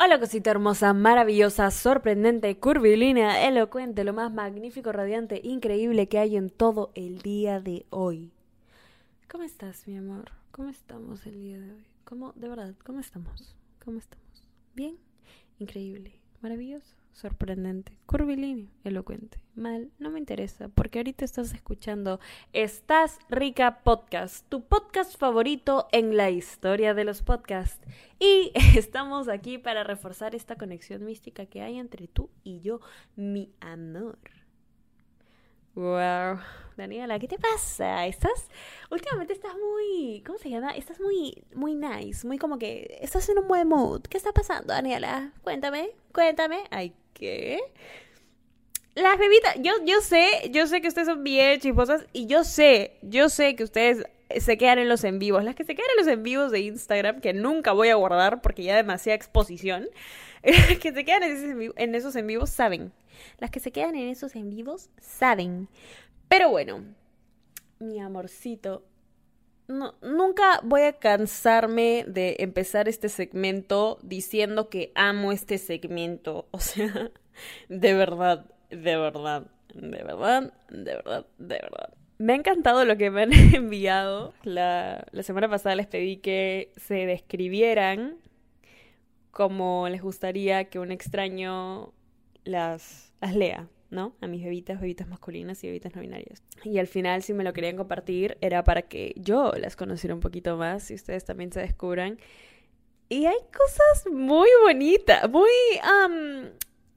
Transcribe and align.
Hola 0.00 0.20
cosita 0.20 0.52
hermosa, 0.52 0.92
maravillosa, 0.92 1.72
sorprendente, 1.72 2.56
curvilínea, 2.60 3.48
elocuente, 3.48 4.04
lo 4.04 4.12
más 4.12 4.32
magnífico, 4.32 4.92
radiante, 4.92 5.40
increíble 5.42 6.08
que 6.08 6.20
hay 6.20 6.36
en 6.36 6.50
todo 6.50 6.92
el 6.94 7.18
día 7.18 7.58
de 7.58 7.84
hoy. 7.90 8.30
¿Cómo 9.28 9.42
estás, 9.42 9.88
mi 9.88 9.96
amor? 9.96 10.30
¿Cómo 10.52 10.68
estamos 10.68 11.26
el 11.26 11.42
día 11.42 11.58
de 11.58 11.72
hoy? 11.72 11.84
¿Cómo, 12.04 12.32
de 12.36 12.48
verdad, 12.48 12.74
cómo 12.84 13.00
estamos? 13.00 13.56
¿Cómo 13.84 13.98
estamos? 13.98 14.44
¿Bien? 14.76 14.96
Increíble, 15.58 16.12
maravilloso 16.42 16.97
sorprendente, 17.18 17.98
curvilíneo, 18.06 18.68
elocuente. 18.84 19.38
Mal, 19.56 19.90
no 19.98 20.08
me 20.10 20.20
interesa, 20.20 20.68
porque 20.68 21.00
ahorita 21.00 21.24
estás 21.24 21.52
escuchando 21.52 22.20
Estás 22.52 23.18
Rica 23.28 23.80
Podcast, 23.82 24.48
tu 24.48 24.64
podcast 24.64 25.18
favorito 25.18 25.88
en 25.90 26.16
la 26.16 26.30
historia 26.30 26.94
de 26.94 27.02
los 27.02 27.22
podcasts. 27.22 27.84
Y 28.20 28.52
estamos 28.76 29.28
aquí 29.28 29.58
para 29.58 29.82
reforzar 29.82 30.36
esta 30.36 30.54
conexión 30.54 31.04
mística 31.04 31.46
que 31.46 31.60
hay 31.60 31.78
entre 31.78 32.06
tú 32.06 32.30
y 32.44 32.60
yo, 32.60 32.80
mi 33.16 33.50
amor. 33.60 34.18
Wow, 35.78 36.40
Daniela, 36.76 37.20
¿qué 37.20 37.28
te 37.28 37.38
pasa? 37.38 38.04
Estás 38.08 38.48
últimamente 38.90 39.32
estás 39.32 39.52
muy, 39.54 40.24
¿cómo 40.26 40.36
se 40.36 40.50
llama? 40.50 40.72
Estás 40.72 40.98
muy 40.98 41.44
muy 41.54 41.76
nice, 41.76 42.26
muy 42.26 42.36
como 42.36 42.58
que 42.58 42.98
estás 43.00 43.28
en 43.28 43.38
un 43.38 43.46
buen 43.46 43.68
mood. 43.68 44.02
¿Qué 44.02 44.16
está 44.16 44.32
pasando, 44.32 44.72
Daniela? 44.72 45.30
Cuéntame, 45.44 45.90
cuéntame. 46.12 46.64
Ay, 46.72 46.94
¿qué? 47.14 47.60
Las 48.96 49.18
bebitas, 49.18 49.54
yo 49.60 49.70
yo 49.84 50.00
sé, 50.00 50.50
yo 50.50 50.66
sé 50.66 50.80
que 50.80 50.88
ustedes 50.88 51.06
son 51.06 51.22
bien 51.22 51.60
chisposas 51.60 52.06
y 52.12 52.26
yo 52.26 52.42
sé, 52.42 52.98
yo 53.02 53.28
sé 53.28 53.54
que 53.54 53.62
ustedes 53.62 54.04
se 54.36 54.58
quedan 54.58 54.80
en 54.80 54.88
los 54.88 55.04
en 55.04 55.20
vivos, 55.20 55.44
las 55.44 55.54
que 55.54 55.62
se 55.62 55.76
quedan 55.76 55.90
en 55.92 56.04
los 56.04 56.12
en 56.12 56.24
vivos 56.24 56.50
de 56.50 56.58
Instagram 56.58 57.20
que 57.20 57.34
nunca 57.34 57.70
voy 57.70 57.90
a 57.90 57.94
guardar 57.94 58.42
porque 58.42 58.64
ya 58.64 58.74
demasiada 58.74 59.14
exposición. 59.14 59.88
que 60.80 60.92
se 60.92 61.04
quedan 61.04 61.22
en 61.22 61.94
esos 61.94 62.16
en 62.16 62.26
vivos 62.26 62.50
saben 62.50 62.92
las 63.38 63.50
que 63.50 63.60
se 63.60 63.72
quedan 63.72 63.96
en 63.96 64.08
esos 64.08 64.34
en 64.36 64.50
vivos 64.50 64.90
saben. 65.00 65.68
Pero 66.28 66.50
bueno, 66.50 66.84
mi 67.78 68.00
amorcito, 68.00 68.84
nunca 69.68 70.60
voy 70.62 70.82
a 70.82 70.94
cansarme 70.94 72.04
de 72.06 72.36
empezar 72.38 72.88
este 72.88 73.08
segmento 73.08 73.98
diciendo 74.02 74.68
que 74.68 74.92
amo 74.94 75.32
este 75.32 75.58
segmento. 75.58 76.48
O 76.58 76.60
sea, 76.60 77.10
de 77.68 77.94
verdad, 77.94 78.46
de 78.70 78.96
verdad, 78.96 79.46
de 79.74 80.02
verdad, 80.02 80.52
de 80.70 80.94
verdad, 80.94 81.26
de 81.38 81.54
verdad. 81.54 81.94
Me 82.18 82.32
ha 82.32 82.36
encantado 82.36 82.84
lo 82.84 82.96
que 82.96 83.10
me 83.10 83.22
han 83.22 83.32
enviado. 83.54 84.34
La, 84.42 85.06
la 85.12 85.22
semana 85.22 85.48
pasada 85.48 85.76
les 85.76 85.86
pedí 85.86 86.16
que 86.16 86.72
se 86.76 87.06
describieran 87.06 88.16
como 89.38 89.88
les 89.88 90.02
gustaría 90.02 90.64
que 90.64 90.80
un 90.80 90.90
extraño 90.90 91.94
las, 92.42 93.12
las 93.20 93.36
lea, 93.36 93.68
¿no? 93.88 94.16
A 94.20 94.26
mis 94.26 94.42
bebitas, 94.42 94.80
bebitas 94.80 95.06
masculinas 95.06 95.62
y 95.62 95.68
bebitas 95.68 95.94
no 95.94 96.00
binarias. 96.00 96.42
Y 96.64 96.78
al 96.78 96.88
final, 96.88 97.22
si 97.22 97.34
me 97.34 97.44
lo 97.44 97.52
querían 97.52 97.76
compartir, 97.76 98.36
era 98.40 98.64
para 98.64 98.82
que 98.82 99.14
yo 99.14 99.52
las 99.52 99.76
conociera 99.76 100.12
un 100.12 100.20
poquito 100.20 100.56
más 100.56 100.90
y 100.90 100.94
ustedes 100.94 101.24
también 101.24 101.52
se 101.52 101.60
descubran. 101.60 102.18
Y 103.08 103.26
hay 103.26 103.38
cosas 103.56 104.12
muy 104.12 104.48
bonitas, 104.64 105.30
muy... 105.30 105.48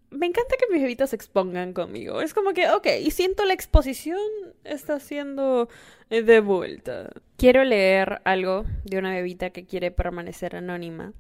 me 0.10 0.26
encanta 0.26 0.56
que 0.58 0.74
mis 0.74 0.82
bebitas 0.82 1.12
se 1.12 1.18
expongan 1.18 1.74
conmigo. 1.74 2.22
Es 2.22 2.34
como 2.34 2.54
que, 2.54 2.72
ok, 2.72 2.88
y 3.04 3.12
siento 3.12 3.46
la 3.46 3.54
exposición 3.54 4.18
está 4.64 5.00
siendo 5.00 5.70
de 6.10 6.40
vuelta. 6.40 7.12
Quiero 7.38 7.64
leer 7.64 8.20
algo 8.26 8.66
de 8.84 8.98
una 8.98 9.14
bebita 9.14 9.52
que 9.52 9.68
quiere 9.68 9.92
permanecer 9.92 10.56
anónima 10.56 11.14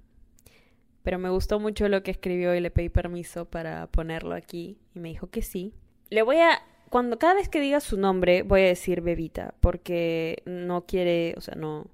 pero 1.03 1.19
me 1.19 1.29
gustó 1.29 1.59
mucho 1.59 1.87
lo 1.87 2.03
que 2.03 2.11
escribió 2.11 2.55
y 2.55 2.59
le 2.59 2.71
pedí 2.71 2.89
permiso 2.89 3.45
para 3.45 3.87
ponerlo 3.87 4.35
aquí 4.35 4.77
y 4.93 4.99
me 4.99 5.09
dijo 5.09 5.29
que 5.29 5.41
sí. 5.41 5.73
Le 6.09 6.21
voy 6.21 6.37
a 6.37 6.61
cuando 6.89 7.17
cada 7.17 7.35
vez 7.35 7.47
que 7.47 7.61
diga 7.61 7.79
su 7.79 7.97
nombre 7.97 8.43
voy 8.43 8.61
a 8.61 8.65
decir 8.65 9.01
Bebita 9.01 9.53
porque 9.61 10.43
no 10.45 10.85
quiere, 10.85 11.33
o 11.37 11.41
sea, 11.41 11.55
no 11.55 11.87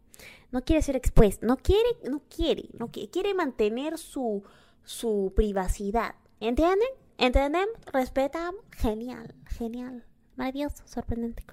no 0.52 0.62
quiere 0.64 0.82
ser 0.82 0.96
expuesta, 0.96 1.46
no 1.46 1.58
quiere, 1.58 1.90
no 2.10 2.22
quiere, 2.34 2.70
no 2.74 2.90
quiere, 2.90 3.10
quiere 3.10 3.34
mantener 3.34 3.98
su 3.98 4.44
su 4.84 5.34
privacidad. 5.36 6.16
¿Entienden? 6.40 6.88
¿Entendemos? 7.18 7.76
Respetamos. 7.92 8.62
Genial, 8.72 9.36
genial. 9.46 10.06
Maravilloso, 10.36 10.84
sorprendente, 10.88 11.44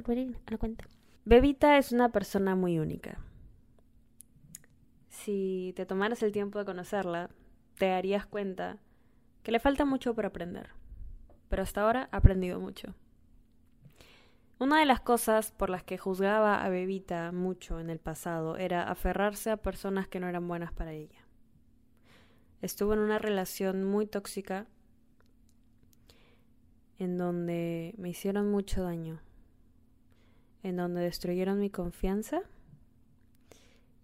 lo 0.51 0.59
cuenta. 0.59 0.85
Bebita 1.25 1.79
es 1.79 1.91
una 1.91 2.13
persona 2.13 2.55
muy 2.55 2.79
única. 2.79 3.19
Si 5.09 5.73
te 5.75 5.87
tomaras 5.87 6.23
el 6.23 6.33
tiempo 6.33 6.59
de 6.59 6.67
conocerla, 6.67 7.31
te 7.77 7.87
darías 7.87 8.27
cuenta 8.27 8.79
que 9.43 9.53
le 9.53 9.61
falta 9.61 9.85
mucho 9.85 10.15
por 10.15 10.27
aprender, 10.27 10.71
pero 11.49 11.63
hasta 11.63 11.83
ahora 11.83 12.09
ha 12.13 12.17
aprendido 12.17 12.61
mucho. 12.61 12.95
Una 14.59 14.79
de 14.79 14.87
las 14.87 15.01
cosas 15.01 15.51
por 15.51 15.69
las 15.69 15.83
que 15.83 15.99
juzgaba 15.99 16.65
a 16.65 16.69
Bebita 16.69 17.33
mucho 17.33 17.81
en 17.81 17.91
el 17.91 17.99
pasado 17.99 18.57
era 18.57 18.89
aferrarse 18.89 19.51
a 19.51 19.57
personas 19.57 20.07
que 20.07 20.21
no 20.21 20.29
eran 20.29 20.47
buenas 20.47 20.73
para 20.73 20.93
ella. 20.93 21.27
Estuvo 22.63 22.95
en 22.95 23.01
una 23.01 23.19
relación 23.19 23.85
muy 23.85 24.07
tóxica 24.07 24.67
en 26.99 27.19
donde 27.19 27.95
me 27.99 28.09
hicieron 28.09 28.51
mucho 28.51 28.85
daño, 28.85 29.21
en 30.63 30.77
donde 30.77 31.03
destruyeron 31.03 31.61
mi 31.61 31.69
confianza 31.69 32.43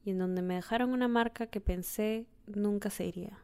y 0.05 0.11
en 0.11 0.19
donde 0.19 0.43
me 0.43 0.57
dejaron 0.57 0.93
una 0.93 1.09
marca 1.09 1.47
que 1.47 1.61
pensé 1.61 2.27
nunca 2.47 2.91
se 2.91 3.07
iría. 3.07 3.39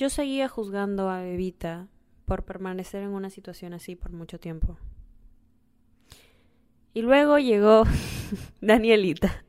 Yo 0.00 0.08
seguía 0.08 0.48
juzgando 0.48 1.10
a 1.10 1.20
Bebita 1.20 1.86
por 2.24 2.46
permanecer 2.46 3.02
en 3.02 3.10
una 3.10 3.28
situación 3.28 3.74
así 3.74 3.96
por 3.96 4.12
mucho 4.12 4.40
tiempo. 4.40 4.78
Y 6.94 7.02
luego 7.02 7.38
llegó 7.38 7.84
Danielita, 8.62 9.44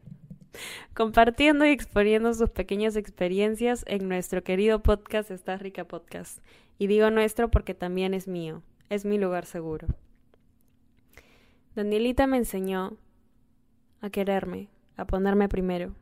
compartiendo 0.93 1.65
y 1.65 1.69
exponiendo 1.69 2.33
sus 2.33 2.49
pequeñas 2.49 2.97
experiencias 2.97 3.85
en 3.87 4.09
nuestro 4.09 4.43
querido 4.43 4.83
podcast 4.83 5.31
Estás 5.31 5.61
Rica 5.61 5.85
Podcast. 5.85 6.39
Y 6.77 6.87
digo 6.87 7.09
nuestro 7.11 7.49
porque 7.49 7.73
también 7.73 8.13
es 8.13 8.27
mío, 8.27 8.61
es 8.89 9.05
mi 9.05 9.17
lugar 9.17 9.45
seguro. 9.45 9.87
Danielita 11.75 12.27
me 12.27 12.35
enseñó 12.35 12.97
a 14.01 14.09
quererme, 14.09 14.67
a 14.97 15.05
ponerme 15.05 15.47
primero 15.47 15.95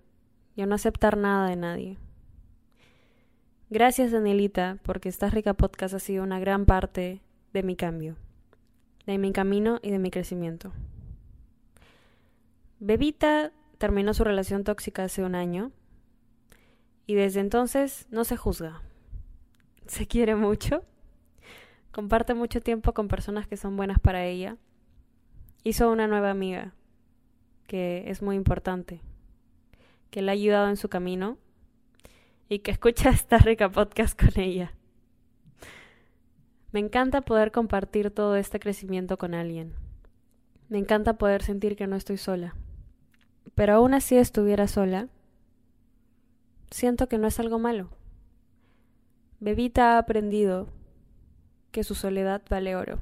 y 0.56 0.64
a 0.64 0.66
no 0.66 0.74
aceptar 0.74 1.18
nada 1.18 1.48
de 1.50 1.56
nadie. 1.56 1.98
Gracias, 3.72 4.12
Danielita, 4.12 4.80
porque 4.82 5.10
esta 5.10 5.30
rica 5.30 5.54
podcast 5.54 5.94
ha 5.94 6.00
sido 6.00 6.24
una 6.24 6.40
gran 6.40 6.66
parte 6.66 7.22
de 7.54 7.62
mi 7.62 7.76
cambio, 7.76 8.16
de 9.06 9.20
mi 9.20 9.32
camino 9.32 9.78
y 9.84 9.92
de 9.92 10.00
mi 10.00 10.10
crecimiento. 10.10 10.74
Bebita 12.80 13.52
terminó 13.78 14.16
su 14.16 14.24
relación 14.24 14.64
tóxica 14.64 15.04
hace 15.04 15.24
un 15.24 15.36
año 15.36 15.72
y 17.06 17.14
desde 17.14 17.42
entonces 17.42 18.08
no 18.10 18.24
se 18.24 18.38
juzga. 18.38 18.82
Se 19.86 20.08
quiere 20.08 20.36
mucho, 20.36 20.84
comparte 21.92 22.34
mucho 22.34 22.62
tiempo 22.62 22.96
con 22.96 23.08
personas 23.08 23.46
que 23.46 23.56
son 23.56 23.78
buenas 23.78 24.00
para 24.00 24.26
ella. 24.26 24.58
Hizo 25.64 25.92
una 25.92 26.08
nueva 26.08 26.32
amiga 26.32 26.74
que 27.68 28.06
es 28.08 28.24
muy 28.24 28.36
importante, 28.36 29.00
que 30.10 30.24
le 30.24 30.32
ha 30.32 30.34
ayudado 30.34 30.70
en 30.70 30.78
su 30.78 30.90
camino 30.90 31.38
y 32.50 32.60
que 32.60 32.72
escucha 32.72 33.10
esta 33.12 33.38
rica 33.38 33.72
podcast 33.72 34.20
con 34.20 34.42
ella. 34.42 34.74
Me 36.72 36.80
encanta 36.80 37.22
poder 37.22 37.52
compartir 37.52 38.12
todo 38.12 38.36
este 38.36 38.60
crecimiento 38.60 39.18
con 39.18 39.34
alguien. 39.34 39.74
Me 40.68 40.80
encanta 40.80 41.18
poder 41.18 41.44
sentir 41.44 41.76
que 41.76 41.88
no 41.88 41.96
estoy 41.96 42.18
sola. 42.18 42.56
Pero 43.56 43.74
aún 43.76 43.94
así 43.94 44.18
estuviera 44.18 44.68
sola, 44.68 45.08
siento 46.70 47.08
que 47.08 47.18
no 47.18 47.28
es 47.28 47.40
algo 47.40 47.60
malo. 47.60 47.90
Bebita 49.40 49.96
ha 49.96 49.98
aprendido 50.00 50.68
que 51.72 51.84
su 51.84 51.96
soledad 51.96 52.42
vale 52.50 52.76
oro, 52.76 53.00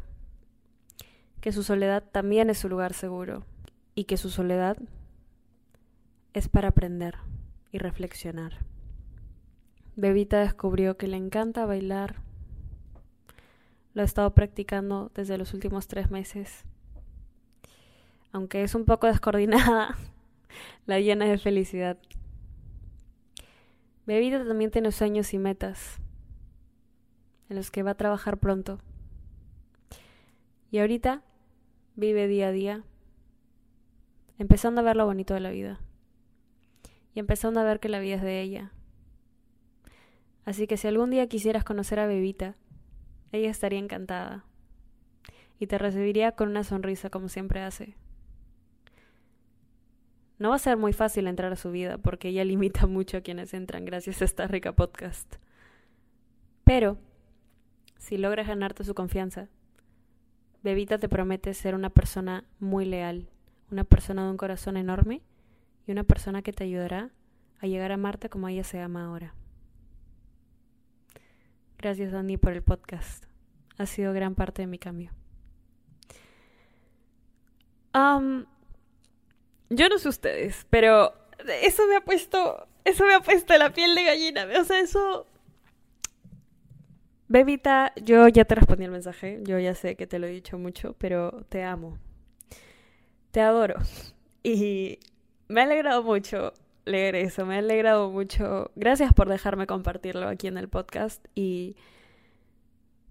que 1.42 1.52
su 1.52 1.64
soledad 1.64 2.04
también 2.12 2.50
es 2.50 2.60
su 2.60 2.70
lugar 2.70 2.94
seguro 2.94 3.46
y 3.96 4.06
que 4.06 4.18
su 4.18 4.30
soledad 4.30 4.78
es 6.34 6.48
para 6.48 6.70
aprender 6.70 7.16
y 7.72 7.80
reflexionar. 7.80 8.54
Bebita 9.98 10.42
descubrió 10.42 10.96
que 10.96 11.08
le 11.08 11.18
encanta 11.18 11.66
bailar. 11.66 12.18
Lo 13.96 14.04
ha 14.04 14.06
estado 14.06 14.32
practicando 14.36 15.12
desde 15.16 15.40
los 15.40 15.56
últimos 15.56 15.88
tres 15.88 16.12
meses. 16.12 16.66
Aunque 18.32 18.62
es 18.62 18.76
un 18.76 18.86
poco 18.86 19.08
descoordinada, 19.08 19.98
la 20.86 21.00
llena 21.00 21.26
de 21.26 21.40
felicidad. 21.40 21.98
Bebita 24.06 24.46
también 24.46 24.70
tiene 24.70 24.92
sueños 24.92 25.34
y 25.34 25.40
metas 25.40 25.98
en 27.50 27.56
los 27.56 27.72
que 27.72 27.82
va 27.82 27.92
a 27.92 27.98
trabajar 27.98 28.38
pronto. 28.38 28.78
Y 30.70 30.78
ahorita 30.78 31.24
vive 31.96 32.28
día 32.28 32.50
a 32.50 32.52
día, 32.52 32.84
empezando 34.38 34.82
a 34.82 34.84
ver 34.84 34.96
lo 34.96 35.08
bonito 35.08 35.34
de 35.34 35.40
la 35.40 35.50
vida. 35.50 35.80
Y 37.16 37.20
empezando 37.20 37.60
a 37.60 37.64
ver 37.64 37.80
que 37.80 37.90
la 37.90 37.98
vida 37.98 38.18
es 38.18 38.22
de 38.22 38.42
ella 38.42 38.72
Así 40.48 40.66
que 40.66 40.78
si 40.78 40.88
algún 40.88 41.10
día 41.10 41.28
quisieras 41.28 41.66
conocer 41.66 42.00
a 42.00 42.08
Bebita, 42.08 42.56
ella 43.34 43.50
estaría 43.50 43.80
encantada 43.80 44.46
y 45.60 45.68
te 45.68 45.78
recibiría 45.78 46.32
con 46.32 46.48
una 46.48 46.64
sonrisa 46.64 47.10
como 47.10 47.28
siempre 47.28 47.60
hace. 47.60 47.98
No 50.40 50.52
va 50.52 50.56
a 50.56 50.60
ser 50.60 50.78
muy 50.78 50.94
fácil 50.94 51.28
entrar 51.28 51.52
a 51.52 51.58
su 51.58 51.70
vida 51.70 51.98
porque 51.98 52.30
ella 52.30 52.46
limita 52.46 52.88
mucho 52.88 53.18
a 53.18 53.22
quienes 53.22 53.54
entran 53.54 53.84
gracias 53.84 54.22
a 54.22 54.26
esta 54.26 54.48
rica 54.48 54.72
podcast. 54.72 55.36
Pero, 56.64 56.98
si 57.98 58.18
logras 58.18 58.48
ganarte 58.48 58.86
su 58.86 58.96
confianza, 58.96 59.50
Bebita 60.64 60.98
te 60.98 61.10
promete 61.10 61.54
ser 61.56 61.76
una 61.76 61.90
persona 61.90 62.46
muy 62.62 62.86
leal, 62.86 63.28
una 63.70 63.84
persona 63.84 64.24
de 64.24 64.32
un 64.32 64.38
corazón 64.38 64.78
enorme 64.78 65.24
y 65.86 65.92
una 65.92 66.06
persona 66.06 66.42
que 66.42 66.54
te 66.54 66.64
ayudará 66.64 67.12
a 67.60 67.68
llegar 67.68 67.92
a 67.92 67.96
amarte 67.96 68.30
como 68.30 68.48
ella 68.48 68.64
se 68.64 68.80
ama 68.80 69.04
ahora. 69.04 69.36
Gracias, 71.78 72.12
Dani, 72.12 72.38
por 72.38 72.54
el 72.54 72.64
podcast. 72.64 73.26
Ha 73.78 73.86
sido 73.86 74.14
gran 74.14 74.36
parte 74.36 74.64
de 74.64 74.68
mi 74.68 74.80
cambio. 74.80 75.12
yo 79.70 79.90
no 79.90 79.98
sé 79.98 80.08
ustedes, 80.08 80.68
pero 80.70 81.14
eso 81.64 81.88
me 81.88 81.96
ha 81.96 82.02
puesto, 82.02 82.68
eso 82.86 83.06
me 83.06 83.16
ha 83.16 83.22
puesto 83.22 83.58
la 83.58 83.74
piel 83.74 83.96
de 83.96 84.04
gallina. 84.04 84.48
O 84.60 84.64
sea, 84.64 84.80
eso 84.80 85.26
Bebita, 87.30 87.92
yo 88.02 88.30
ya 88.30 88.46
te 88.46 88.56
respondí 88.56 88.86
el 88.86 88.92
mensaje, 88.92 89.40
yo 89.44 89.60
ya 89.60 89.76
sé 89.76 89.98
que 89.98 90.08
te 90.08 90.18
lo 90.18 90.28
he 90.28 90.32
dicho 90.32 90.58
mucho, 90.58 90.96
pero 90.98 91.46
te 91.50 91.64
amo. 91.64 91.98
Te 93.32 93.42
adoro. 93.42 93.76
Y 94.44 95.00
me 95.50 95.62
ha 95.62 95.64
alegrado 95.66 96.04
mucho 96.04 96.54
leer 96.88 97.16
eso, 97.16 97.46
me 97.46 97.56
ha 97.56 97.60
alegrado 97.60 98.10
mucho. 98.10 98.72
Gracias 98.76 99.14
por 99.14 99.30
dejarme 99.30 99.68
compartirlo 99.68 100.28
aquí 100.28 100.48
en 100.48 100.58
el 100.58 100.70
podcast 100.70 101.26
y 101.36 101.76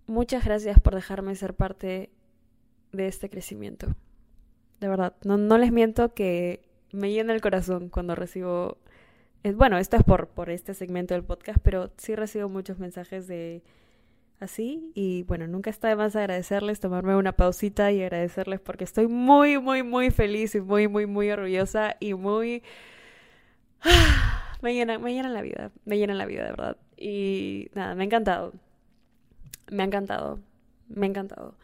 muchas 0.06 0.44
gracias 0.44 0.81
por 0.81 0.94
dejarme 0.94 1.34
ser 1.34 1.55
parte 1.55 2.11
de 2.93 3.06
este 3.06 3.31
crecimiento. 3.31 3.88
De 4.81 4.88
verdad, 4.88 5.14
no, 5.25 5.37
no 5.37 5.58
les 5.58 5.73
miento 5.73 6.14
que 6.14 6.62
me 6.93 7.12
llena 7.12 7.32
el 7.32 7.40
corazón 7.40 7.88
cuando 7.88 8.14
recibo... 8.14 8.78
Bueno, 9.55 9.78
esto 9.78 9.96
es 9.96 10.02
por, 10.02 10.28
por 10.28 10.50
este 10.50 10.75
segmento 10.75 11.14
del 11.14 11.23
podcast, 11.23 11.58
pero 11.62 11.93
sí 11.99 12.17
recibo 12.17 12.49
muchos 12.49 12.81
mensajes 12.81 13.28
de 13.28 13.62
así. 14.40 14.90
Y 14.94 15.23
bueno, 15.25 15.46
nunca 15.46 15.70
está 15.70 15.88
de 15.88 15.96
más 15.96 16.17
agradecerles, 16.17 16.81
tomarme 16.81 17.14
una 17.17 17.32
pausita 17.32 17.93
y 17.93 18.02
agradecerles 18.02 18.61
porque 18.61 18.84
estoy 18.84 19.06
muy, 19.06 19.58
muy, 19.58 19.84
muy 19.84 20.11
feliz 20.11 20.55
y 20.56 20.61
muy, 20.61 20.88
muy, 20.88 21.06
muy 21.06 21.31
orgullosa 21.31 21.96
y 22.00 22.14
muy... 22.14 22.62
me 24.62 24.75
llenan, 24.75 25.02
me 25.02 25.12
llenan 25.12 25.34
la 25.34 25.43
vida, 25.43 25.70
me 25.84 25.99
llenan 25.99 26.19
la 26.19 26.26
vida, 26.26 26.44
de 26.44 26.50
verdad. 26.50 26.76
Y 26.96 27.70
nada, 27.75 27.94
me 27.94 28.05
ha 28.05 28.06
encantado. 28.06 28.52
Me 29.69 29.82
ha 29.82 29.87
encantado, 29.87 30.38
me 30.88 31.06
ha 31.06 31.08
encantado. 31.11 31.55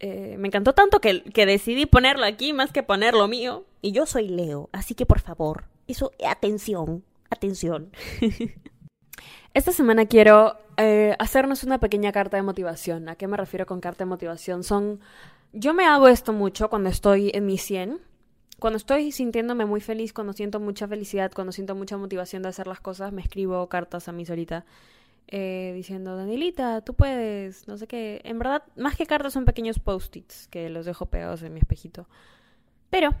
Eh, 0.00 0.36
me 0.38 0.48
encantó 0.48 0.74
tanto 0.74 1.00
que, 1.00 1.22
que 1.22 1.46
decidí 1.46 1.86
ponerlo 1.86 2.24
aquí 2.24 2.52
más 2.52 2.72
que 2.72 2.82
ponerlo 2.82 3.26
mío. 3.28 3.64
Y 3.82 3.92
yo 3.92 4.06
soy 4.06 4.28
Leo, 4.28 4.68
así 4.72 4.94
que 4.94 5.06
por 5.06 5.20
favor, 5.20 5.64
eso, 5.86 6.12
atención, 6.24 7.04
atención. 7.30 7.90
Esta 9.54 9.72
semana 9.72 10.06
quiero 10.06 10.56
eh, 10.76 11.16
hacernos 11.18 11.64
una 11.64 11.80
pequeña 11.80 12.12
carta 12.12 12.36
de 12.36 12.42
motivación. 12.42 13.08
¿A 13.08 13.16
qué 13.16 13.26
me 13.26 13.36
refiero 13.36 13.66
con 13.66 13.80
carta 13.80 14.04
de 14.04 14.08
motivación? 14.08 14.62
Son. 14.62 15.00
Yo 15.52 15.74
me 15.74 15.86
hago 15.86 16.08
esto 16.08 16.32
mucho 16.32 16.68
cuando 16.68 16.90
estoy 16.90 17.30
en 17.34 17.46
mi 17.46 17.58
100. 17.58 17.98
Cuando 18.58 18.76
estoy 18.76 19.12
sintiéndome 19.12 19.66
muy 19.66 19.80
feliz, 19.80 20.12
cuando 20.12 20.32
siento 20.32 20.58
mucha 20.58 20.88
felicidad, 20.88 21.30
cuando 21.32 21.52
siento 21.52 21.74
mucha 21.76 21.96
motivación 21.96 22.42
de 22.42 22.48
hacer 22.48 22.66
las 22.66 22.80
cosas, 22.80 23.12
me 23.12 23.22
escribo 23.22 23.68
cartas 23.68 24.08
a 24.08 24.12
mí 24.12 24.26
solita. 24.26 24.64
Eh, 25.30 25.72
diciendo, 25.74 26.16
Danielita, 26.16 26.80
tú 26.80 26.94
puedes, 26.94 27.68
no 27.68 27.76
sé 27.76 27.86
qué. 27.86 28.20
En 28.24 28.38
verdad, 28.38 28.62
más 28.76 28.96
que 28.96 29.06
cartas 29.06 29.34
son 29.34 29.44
pequeños 29.44 29.78
post-its 29.78 30.48
que 30.48 30.70
los 30.70 30.86
dejo 30.86 31.06
pegados 31.06 31.42
en 31.42 31.52
mi 31.52 31.60
espejito. 31.60 32.08
Pero 32.90 33.14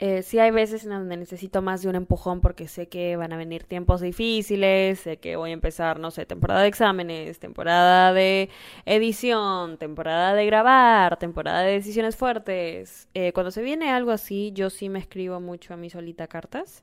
eh, 0.00 0.22
sí 0.22 0.40
hay 0.40 0.50
veces 0.50 0.82
en 0.84 0.90
donde 0.90 1.16
necesito 1.16 1.62
más 1.62 1.82
de 1.82 1.88
un 1.88 1.94
empujón 1.94 2.40
porque 2.40 2.66
sé 2.66 2.88
que 2.88 3.14
van 3.16 3.32
a 3.32 3.36
venir 3.36 3.62
tiempos 3.62 4.00
difíciles, 4.00 4.98
sé 4.98 5.18
que 5.18 5.36
voy 5.36 5.50
a 5.50 5.52
empezar, 5.52 6.00
no 6.00 6.10
sé, 6.10 6.26
temporada 6.26 6.62
de 6.62 6.68
exámenes, 6.68 7.38
temporada 7.38 8.12
de 8.12 8.50
edición, 8.86 9.78
temporada 9.78 10.34
de 10.34 10.46
grabar, 10.46 11.16
temporada 11.18 11.60
de 11.60 11.72
decisiones 11.72 12.16
fuertes. 12.16 13.08
Eh, 13.14 13.32
cuando 13.32 13.52
se 13.52 13.62
viene 13.62 13.90
algo 13.90 14.10
así, 14.10 14.50
yo 14.52 14.68
sí 14.68 14.88
me 14.88 14.98
escribo 14.98 15.38
mucho 15.40 15.74
a 15.74 15.76
mi 15.76 15.90
solita 15.90 16.26
cartas 16.26 16.82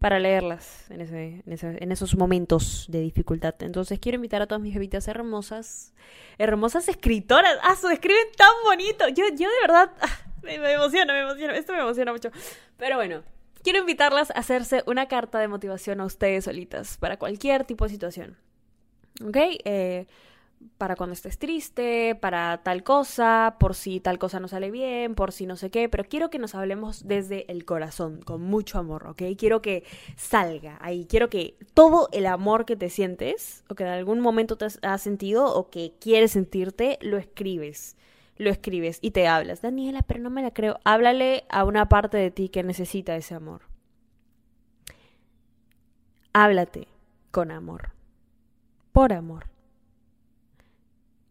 para 0.00 0.18
leerlas 0.18 0.90
en, 0.90 1.00
ese, 1.02 1.42
en, 1.46 1.92
esos 1.92 2.16
momentos 2.16 2.86
de 2.88 3.00
dificultad. 3.00 3.54
Entonces 3.60 4.00
quiero 4.00 4.16
invitar 4.16 4.42
a 4.42 4.46
todas 4.46 4.60
mis 4.60 4.74
bebitas 4.74 5.06
hermosas, 5.06 5.94
hermosas 6.36 6.88
escritoras. 6.88 7.58
¡Ah, 7.62 7.76
su 7.76 7.88
escriben 7.88 8.26
tan 8.36 8.52
bonito! 8.64 9.08
Yo, 9.08 9.24
yo 9.28 9.48
de 9.48 9.60
verdad... 9.62 9.92
Ah, 10.00 10.33
me, 10.44 10.72
emociona, 10.72 11.12
me 11.12 11.20
emociona. 11.20 11.56
Esto 11.56 11.72
me 11.72 11.80
emociona 11.80 12.12
mucho. 12.12 12.30
Pero 12.76 12.96
bueno, 12.96 13.22
quiero 13.62 13.80
invitarlas 13.80 14.30
a 14.30 14.34
hacerse 14.34 14.82
una 14.86 15.06
carta 15.08 15.38
de 15.38 15.48
motivación 15.48 16.00
a 16.00 16.04
ustedes 16.04 16.44
solitas 16.44 16.98
para 16.98 17.18
cualquier 17.18 17.64
tipo 17.64 17.84
de 17.84 17.90
situación. 17.90 18.36
¿Ok? 19.22 19.36
Eh, 19.64 20.06
para 20.78 20.96
cuando 20.96 21.12
estés 21.12 21.38
triste, 21.38 22.14
para 22.14 22.62
tal 22.62 22.82
cosa, 22.82 23.56
por 23.60 23.74
si 23.74 24.00
tal 24.00 24.18
cosa 24.18 24.40
no 24.40 24.48
sale 24.48 24.70
bien, 24.70 25.14
por 25.14 25.32
si 25.32 25.46
no 25.46 25.56
sé 25.56 25.70
qué, 25.70 25.88
pero 25.88 26.04
quiero 26.04 26.30
que 26.30 26.38
nos 26.38 26.54
hablemos 26.54 27.06
desde 27.06 27.50
el 27.52 27.64
corazón, 27.64 28.22
con 28.22 28.42
mucho 28.42 28.78
amor, 28.78 29.06
¿ok? 29.06 29.22
Quiero 29.36 29.60
que 29.62 29.84
salga 30.16 30.78
ahí, 30.80 31.06
quiero 31.06 31.28
que 31.28 31.56
todo 31.74 32.08
el 32.12 32.26
amor 32.26 32.64
que 32.64 32.76
te 32.76 32.88
sientes, 32.88 33.64
o 33.68 33.74
que 33.74 33.84
en 33.84 33.90
algún 33.90 34.20
momento 34.20 34.56
te 34.56 34.66
has 34.82 35.02
sentido, 35.02 35.54
o 35.54 35.70
que 35.70 35.94
quieres 36.00 36.32
sentirte, 36.32 36.98
lo 37.02 37.18
escribes 37.18 37.96
lo 38.36 38.50
escribes 38.50 38.98
y 39.00 39.12
te 39.12 39.26
hablas. 39.28 39.62
Daniela, 39.62 40.02
pero 40.02 40.20
no 40.20 40.30
me 40.30 40.42
la 40.42 40.52
creo. 40.52 40.78
Háblale 40.84 41.44
a 41.48 41.64
una 41.64 41.88
parte 41.88 42.16
de 42.16 42.30
ti 42.30 42.48
que 42.48 42.62
necesita 42.62 43.16
ese 43.16 43.34
amor. 43.34 43.62
Háblate 46.32 46.88
con 47.30 47.50
amor. 47.50 47.92
Por 48.92 49.12
amor. 49.12 49.46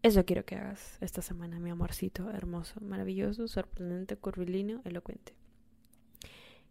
Eso 0.02 0.24
quiero 0.26 0.44
que 0.44 0.56
hagas 0.56 0.98
esta 1.00 1.22
semana, 1.22 1.58
mi 1.58 1.70
amorcito 1.70 2.30
hermoso, 2.30 2.78
maravilloso, 2.82 3.48
sorprendente, 3.48 4.16
curvilíneo, 4.16 4.82
elocuente. 4.84 5.34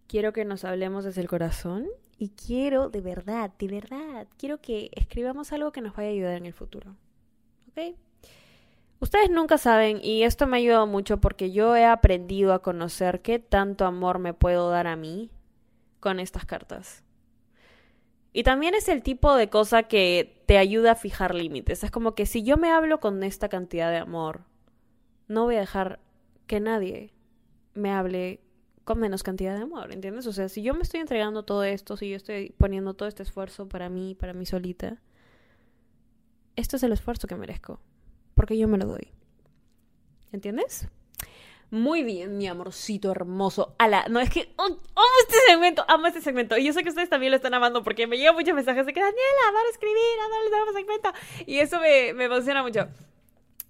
Quiero 0.05 0.33
que 0.33 0.45
nos 0.45 0.63
hablemos 0.65 1.03
desde 1.03 1.21
el 1.21 1.27
corazón 1.27 1.87
y 2.19 2.29
quiero, 2.29 2.89
de 2.89 3.01
verdad, 3.01 3.51
de 3.57 3.67
verdad, 3.67 4.27
quiero 4.37 4.61
que 4.61 4.91
escribamos 4.93 5.51
algo 5.51 5.71
que 5.71 5.81
nos 5.81 5.95
vaya 5.95 6.09
a 6.09 6.11
ayudar 6.11 6.37
en 6.37 6.45
el 6.45 6.53
futuro. 6.53 6.95
¿Ok? 7.69 7.95
Ustedes 9.03 9.29
nunca 9.29 9.57
saben, 9.57 9.99
y 10.01 10.23
esto 10.23 10.47
me 10.47 10.55
ha 10.55 10.59
ayudado 10.59 10.87
mucho 10.87 11.19
porque 11.19 11.51
yo 11.51 11.75
he 11.75 11.83
aprendido 11.83 12.53
a 12.53 12.61
conocer 12.61 13.21
qué 13.21 13.37
tanto 13.37 13.85
amor 13.85 14.17
me 14.17 14.33
puedo 14.33 14.69
dar 14.69 14.87
a 14.87 14.95
mí 14.95 15.29
con 15.99 16.21
estas 16.21 16.45
cartas. 16.45 17.03
Y 18.31 18.43
también 18.43 18.75
es 18.75 18.87
el 18.87 19.03
tipo 19.03 19.35
de 19.35 19.49
cosa 19.49 19.83
que 19.83 20.41
te 20.45 20.57
ayuda 20.57 20.93
a 20.93 20.95
fijar 20.95 21.35
límites. 21.35 21.83
Es 21.83 21.91
como 21.91 22.15
que 22.15 22.25
si 22.25 22.43
yo 22.43 22.55
me 22.55 22.71
hablo 22.71 23.01
con 23.01 23.23
esta 23.23 23.49
cantidad 23.49 23.91
de 23.91 23.97
amor, 23.97 24.45
no 25.27 25.43
voy 25.43 25.57
a 25.57 25.59
dejar 25.59 25.99
que 26.47 26.61
nadie 26.61 27.11
me 27.73 27.91
hable 27.91 28.39
con 28.85 28.99
menos 28.99 29.21
cantidad 29.21 29.53
de 29.57 29.63
amor, 29.63 29.91
¿entiendes? 29.91 30.27
O 30.27 30.31
sea, 30.31 30.47
si 30.47 30.63
yo 30.63 30.73
me 30.73 30.83
estoy 30.83 31.01
entregando 31.01 31.43
todo 31.43 31.65
esto, 31.65 31.97
si 31.97 32.09
yo 32.09 32.15
estoy 32.15 32.55
poniendo 32.57 32.93
todo 32.93 33.09
este 33.09 33.23
esfuerzo 33.23 33.67
para 33.67 33.89
mí, 33.89 34.15
para 34.15 34.31
mí 34.31 34.45
solita, 34.45 35.01
esto 36.55 36.77
es 36.77 36.83
el 36.83 36.93
esfuerzo 36.93 37.27
que 37.27 37.35
merezco 37.35 37.81
porque 38.35 38.57
yo 38.57 38.67
me 38.67 38.77
lo 38.77 38.85
doy. 38.85 39.11
¿Entiendes? 40.31 40.87
Muy 41.73 42.03
bien, 42.03 42.37
mi 42.37 42.47
amorcito 42.47 43.09
hermoso. 43.09 43.73
Ala, 43.79 44.05
no 44.07 44.19
es 44.19 44.29
que 44.29 44.53
amo 44.57 44.77
este 45.21 45.37
segmento, 45.47 45.83
amo 45.87 46.05
este 46.05 46.21
segmento. 46.21 46.55
Y 46.55 46.65
yo 46.65 46.73
sé 46.73 46.83
que 46.83 46.89
ustedes 46.89 47.09
también 47.09 47.31
lo 47.31 47.37
están 47.37 47.55
amando 47.55 47.83
porque 47.83 48.05
me 48.05 48.17
llegan 48.17 48.35
muchos 48.35 48.53
mensajes 48.53 48.85
de 48.85 48.93
que 48.93 48.99
Daniela, 48.99 49.51
van 49.53 49.65
a 49.65 49.69
escribir, 49.71 49.97
a 49.97 50.69
el 50.69 50.75
segmento. 50.75 51.13
Y 51.47 51.57
eso 51.57 51.79
me, 51.79 52.13
me 52.13 52.25
emociona 52.25 52.61
mucho. 52.61 52.87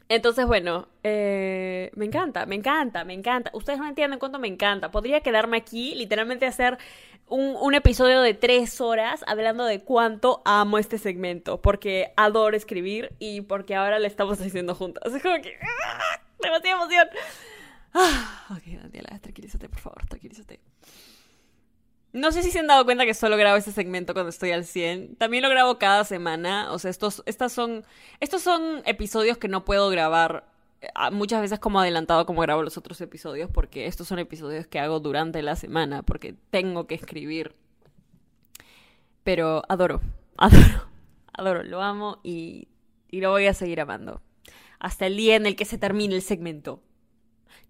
Entonces, 0.10 0.46
bueno, 0.46 0.88
eh, 1.03 1.89
me 1.96 2.05
encanta, 2.05 2.46
me 2.46 2.55
encanta, 2.55 3.05
me 3.05 3.13
encanta. 3.13 3.51
Ustedes 3.53 3.79
no 3.79 3.88
entienden 3.88 4.20
cuánto 4.20 4.38
me 4.38 4.48
encanta. 4.48 4.91
Podría 4.91 5.22
quedarme 5.22 5.58
aquí, 5.58 5.96
literalmente 5.96 6.46
hacer 6.46 6.77
un, 7.36 7.74
episodio 7.74 8.22
de 8.22 8.34
tres 8.34 8.80
horas 8.80 9.24
hablando 9.28 9.66
de 9.66 9.82
cuánto 9.82 10.42
amo 10.46 10.78
este 10.78 10.98
segmento, 10.98 11.62
porque 11.62 12.13
adoro 12.16 12.56
escribir 12.56 13.13
y 13.20 13.42
porque 13.42 13.75
ahora 13.75 14.00
lo 14.00 14.06
estamos 14.06 14.40
haciendo 14.40 14.75
juntas. 14.75 15.13
Es 15.13 15.22
como 15.22 15.42
que... 15.42 15.58
¡ah! 15.62 16.22
¡Demasiada 16.42 16.84
emoción! 16.84 17.08
Ah, 17.94 18.48
ok, 18.52 18.82
Daniela, 18.82 19.20
tranquilízate, 19.20 19.70
por 19.70 19.80
favor, 19.80 20.06
tranquilízate. 20.08 20.60
No 22.12 22.32
sé 22.32 22.44
si 22.44 22.52
se 22.52 22.60
han 22.60 22.68
dado 22.68 22.86
cuenta 22.86 23.06
que 23.06 23.16
solo 23.16 23.38
grabo 23.38 23.58
este 23.58 23.72
segmento 23.72 24.13
cuando 24.13 24.30
estoy 24.30 24.52
al 24.52 24.66
100. 24.66 25.16
También 25.16 25.42
lo 25.42 25.50
grabo 25.50 25.80
cada 25.80 26.04
semana. 26.04 26.72
O 26.72 26.78
sea, 26.78 26.92
estos, 26.92 27.24
estas 27.25 27.52
son, 27.52 27.84
estos 28.20 28.44
son 28.44 28.84
episodios 28.86 29.40
que 29.40 29.48
no 29.48 29.66
puedo 29.66 29.90
grabar 29.90 30.53
muchas 31.12 31.42
veces 31.42 31.60
como 31.60 31.80
adelantado 31.80 32.25
como 32.25 32.42
grabo 32.42 32.63
los 32.63 32.78
otros 32.78 33.00
episodios 33.02 33.50
porque 33.50 33.88
estos 33.88 34.08
son 34.08 34.20
episodios 34.20 34.68
que 34.68 34.80
hago 34.80 35.00
durante 35.00 35.42
la 35.42 35.56
semana 35.56 36.04
porque 36.04 36.36
tengo 36.50 36.88
que 36.88 36.96
escribir. 36.96 37.56
Pero 39.24 39.63
adoro, 39.70 40.02
adoro, 40.38 40.88
adoro, 41.34 41.63
lo 41.63 41.82
amo 41.82 42.20
y, 42.24 42.68
lo 43.12 43.30
voy 43.30 43.48
a 43.48 43.54
seguir 43.54 43.80
amando. 43.80 44.22
Hasta 44.80 45.06
el 45.06 45.16
día 45.16 45.36
en 45.36 45.46
el 45.46 45.56
que 45.56 45.66
se 45.66 45.78
termine 45.78 46.16
el 46.16 46.22
segmento. 46.22 46.82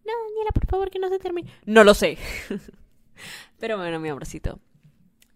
No, 0.05 0.11
Daniela, 0.27 0.51
por 0.53 0.65
favor, 0.65 0.89
que 0.89 0.99
no 0.99 1.09
se 1.09 1.19
termine. 1.19 1.51
No 1.65 1.83
lo 1.83 1.93
sé. 1.93 2.17
Pero 3.59 3.77
bueno, 3.77 3.99
mi 3.99 4.09
amorcito. 4.09 4.59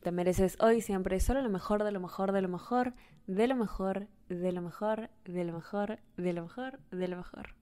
Te 0.02 0.12
mereces 0.12 0.58
hoy 0.60 0.82
siempre 0.82 1.20
solo 1.20 1.42
lo 1.42 1.50
mejor, 1.50 1.84
de 1.84 1.92
lo 1.92 2.00
mejor, 2.00 2.32
de 2.32 2.42
lo 2.42 2.48
mejor, 2.48 2.94
de 3.28 3.48
lo 3.48 3.56
mejor, 3.56 4.08
de 4.30 4.52
lo 4.52 4.62
mejor, 4.62 5.10
de 5.26 5.44
lo 5.44 5.54
mejor, 5.54 6.00
de 6.16 6.34
lo 6.34 6.44
mejor, 6.44 6.80
de 6.92 7.08
lo 7.08 7.18
mejor. 7.18 7.56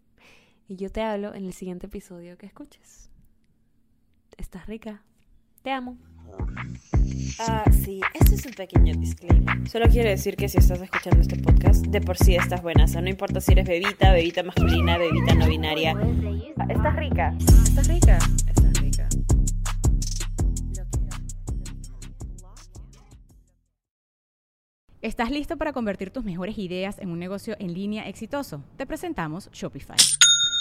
Y 0.68 0.78
yo 0.78 0.90
te 0.92 1.02
hablo 1.02 1.34
en 1.36 1.46
el 1.46 1.54
siguiente 1.54 1.86
episodio 1.86 2.38
que 2.38 2.48
escuches. 2.48 3.10
Estás 4.38 4.66
rica. 4.66 5.04
Te 5.62 5.72
amo. 5.72 5.98
Ah, 7.40 7.66
sí, 7.72 8.02
este 8.14 8.36
es 8.36 8.46
un 8.46 8.54
pequeño 8.54 8.96
disclaimer. 8.96 9.70
Solo 9.70 9.86
quiero 9.90 10.10
decir 10.10 10.36
que 10.36 10.50
si 10.50 10.58
estás 10.58 10.82
escuchando 10.82 11.22
este 11.22 11.38
podcast, 11.38 11.86
de 11.86 12.02
por 12.02 12.18
sí 12.18 12.36
estás 12.36 12.64
buena. 12.64 12.86
O 12.86 12.88
sea, 12.88 13.02
no 13.02 13.10
importa 13.10 13.42
si 13.42 13.52
eres 13.52 13.68
bebita, 13.68 14.12
bebita 14.12 14.42
masculina, 14.42 14.98
bebita 14.98 15.36
no 15.36 15.48
binaria. 15.48 15.94
Ah, 16.58 16.66
Estás 16.70 16.96
rica. 16.96 17.36
Estás 17.40 17.88
rica. 17.88 18.18
Estás 18.48 18.82
rica. 18.82 19.10
¿Estás 25.02 25.30
listo 25.30 25.58
para 25.58 25.74
convertir 25.74 26.10
tus 26.10 26.24
mejores 26.24 26.58
ideas 26.58 26.98
en 26.98 27.10
un 27.10 27.20
negocio 27.20 27.56
en 27.60 27.74
línea 27.76 28.10
exitoso? 28.10 28.64
Te 28.78 28.88
presentamos 28.88 29.52
Shopify. 29.52 29.98